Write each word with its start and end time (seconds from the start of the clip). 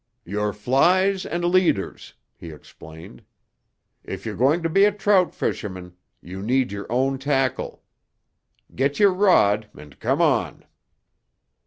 "Your 0.25 0.51
flies 0.51 1.27
and 1.27 1.45
leaders," 1.45 2.15
he 2.35 2.49
explained. 2.49 3.23
"If 4.03 4.25
you're 4.25 4.35
going 4.35 4.63
to 4.63 4.67
be 4.69 4.83
a 4.85 4.91
trout 4.91 5.31
fisherman, 5.35 5.95
you 6.23 6.41
need 6.41 6.71
your 6.71 6.91
own 6.91 7.19
tackle. 7.19 7.83
Get 8.73 8.97
your 8.99 9.13
rod 9.13 9.69
and 9.77 9.99
come 9.99 10.19
on." 10.19 10.65